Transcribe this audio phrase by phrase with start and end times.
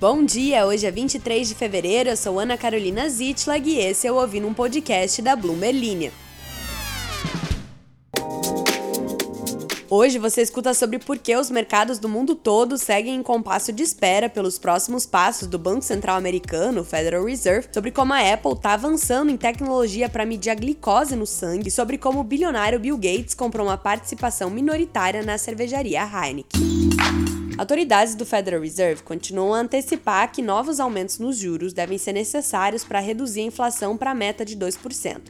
[0.00, 4.10] Bom dia, hoje é 23 de fevereiro, eu sou Ana Carolina Zitlag e esse é
[4.10, 6.10] o Ouvindo um Podcast da Bloomberg Linha.
[9.90, 13.82] Hoje você escuta sobre por que os mercados do mundo todo seguem em compasso de
[13.82, 18.72] espera pelos próximos passos do Banco Central Americano, Federal Reserve, sobre como a Apple está
[18.72, 23.34] avançando em tecnologia para medir a glicose no sangue, sobre como o bilionário Bill Gates
[23.34, 26.79] comprou uma participação minoritária na cervejaria Heineken.
[27.60, 32.84] Autoridades do Federal Reserve continuam a antecipar que novos aumentos nos juros devem ser necessários
[32.84, 35.20] para reduzir a inflação para a meta de 2%,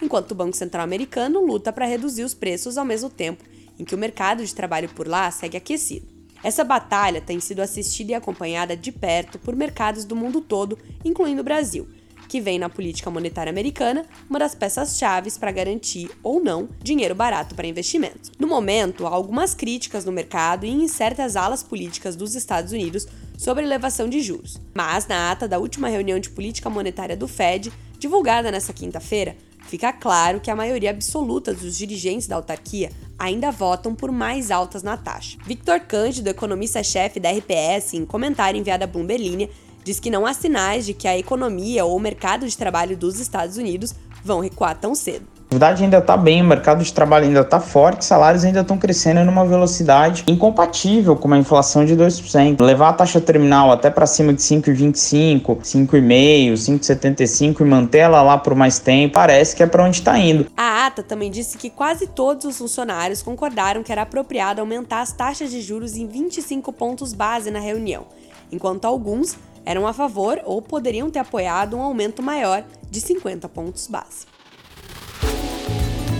[0.00, 3.42] enquanto o Banco Central americano luta para reduzir os preços ao mesmo tempo
[3.76, 6.06] em que o mercado de trabalho por lá segue aquecido.
[6.44, 11.40] Essa batalha tem sido assistida e acompanhada de perto por mercados do mundo todo, incluindo
[11.40, 11.88] o Brasil
[12.30, 17.56] que vem na política monetária americana uma das peças-chave para garantir ou não dinheiro barato
[17.56, 18.30] para investimentos.
[18.38, 23.08] No momento, há algumas críticas no mercado e em certas alas políticas dos Estados Unidos
[23.36, 24.60] sobre elevação de juros.
[24.72, 29.92] Mas na ata da última reunião de política monetária do Fed, divulgada nesta quinta-feira, fica
[29.92, 34.96] claro que a maioria absoluta dos dirigentes da autarquia ainda votam por mais altas na
[34.96, 35.36] taxa.
[35.44, 39.50] Victor Cândido, economista-chefe da RPS, em comentário enviado à Bloomberg
[39.84, 43.18] diz que não há sinais de que a economia ou o mercado de trabalho dos
[43.18, 45.26] Estados Unidos vão recuar tão cedo.
[45.52, 48.78] A atividade ainda está bem, o mercado de trabalho ainda está forte, salários ainda estão
[48.78, 52.60] crescendo numa velocidade incompatível com uma inflação de 2%.
[52.60, 58.38] Levar a taxa terminal até para cima de 5,25, 5,5, 5,75 e manter ela lá
[58.38, 60.46] por mais tempo, parece que é para onde está indo.
[60.56, 65.12] A ata também disse que quase todos os funcionários concordaram que era apropriado aumentar as
[65.12, 68.06] taxas de juros em 25 pontos base na reunião,
[68.52, 73.86] enquanto alguns eram a favor ou poderiam ter apoiado um aumento maior de 50 pontos
[73.86, 74.26] base.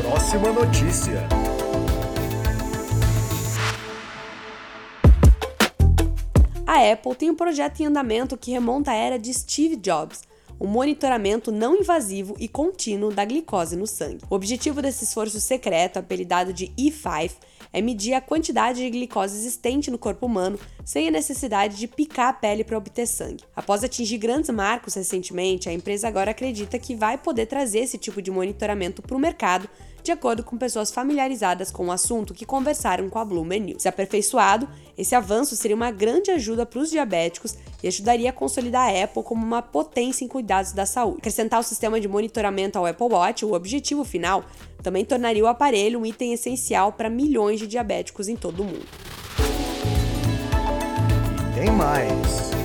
[0.02, 1.26] Próxima notícia.
[6.66, 10.22] A Apple tem um projeto em andamento que remonta à era de Steve Jobs,
[10.60, 14.24] o monitoramento não invasivo e contínuo da glicose no sangue.
[14.28, 17.32] O objetivo desse esforço secreto, apelidado de E5,
[17.72, 22.28] é medir a quantidade de glicose existente no corpo humano sem a necessidade de picar
[22.28, 23.44] a pele para obter sangue.
[23.54, 28.20] Após atingir grandes marcos recentemente, a empresa agora acredita que vai poder trazer esse tipo
[28.20, 29.68] de monitoramento para o mercado
[30.02, 33.82] de acordo com pessoas familiarizadas com o assunto que conversaram com a Bloomberg News.
[33.82, 38.88] Se aperfeiçoado, esse avanço seria uma grande ajuda para os diabéticos e ajudaria a consolidar
[38.88, 41.18] a Apple como uma potência em cuidados da saúde.
[41.18, 44.44] Acrescentar o sistema de monitoramento ao Apple Watch, o objetivo final,
[44.82, 48.86] também tornaria o aparelho um item essencial para milhões de diabéticos em todo o mundo.
[51.54, 52.59] Tem mais.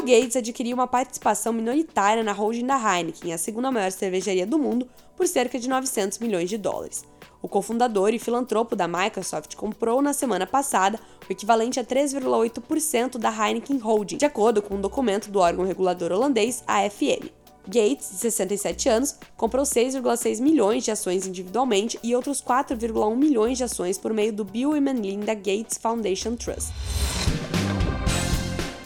[0.00, 4.58] Bill Gates adquiriu uma participação minoritária na holding da Heineken, a segunda maior cervejaria do
[4.58, 7.04] mundo, por cerca de 900 milhões de dólares.
[7.42, 13.30] O cofundador e filantropo da Microsoft comprou na semana passada o equivalente a 3,8% da
[13.30, 17.28] Heineken Holding, de acordo com um documento do órgão regulador holandês AFM.
[17.66, 23.64] Gates, de 67 anos, comprou 6,6 milhões de ações individualmente e outros 4,1 milhões de
[23.64, 26.72] ações por meio do Bill e Melinda Gates Foundation Trust.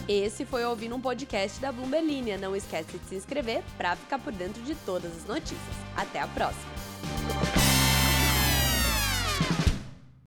[0.08, 2.36] Esse foi ouvindo um podcast da Bloomberg.
[2.38, 5.76] Não esquece de se inscrever para ficar por dentro de todas as notícias.
[5.96, 7.63] Até a próxima!